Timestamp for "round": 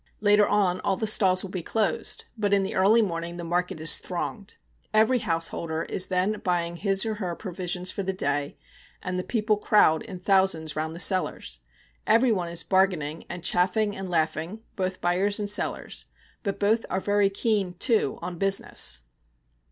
10.75-10.95